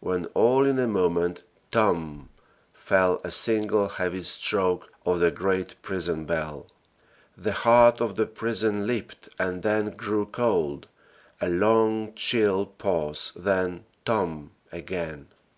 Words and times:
when 0.00 0.26
all 0.34 0.66
in 0.66 0.78
a 0.78 0.86
moment 0.86 1.42
"TOMB!" 1.72 2.28
fell 2.74 3.18
a 3.24 3.30
single 3.30 3.88
heavy 3.88 4.22
stroke 4.22 4.92
of 5.06 5.20
the 5.20 5.30
great 5.30 5.74
prison 5.80 6.26
bell. 6.26 6.66
The 7.34 7.52
heart 7.52 7.98
of 7.98 8.16
the 8.16 8.26
prison 8.26 8.86
leaped, 8.86 9.30
and 9.38 9.62
then 9.62 9.96
grew 9.96 10.26
cold 10.26 10.86
a 11.40 11.48
long 11.48 12.12
chill 12.14 12.66
pause, 12.66 13.32
then 13.34 13.86
"TOMB!" 14.04 14.50
again. 14.70 15.28